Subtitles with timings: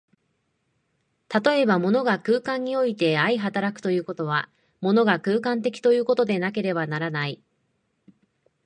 [1.43, 7.39] 例えば、物が空間において相働くということは、物が空間的ということでなければならない。